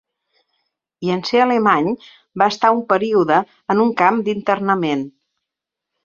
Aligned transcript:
I 1.07 1.11
en 1.15 1.19
ser 1.29 1.41
alemany, 1.41 1.89
va 2.41 2.47
estar 2.53 2.71
un 2.77 2.81
període 2.93 3.37
en 3.75 3.83
un 3.83 3.91
camp 4.03 4.17
d'internament. 4.29 5.05